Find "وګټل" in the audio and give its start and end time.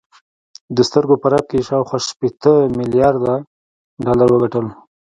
4.31-4.65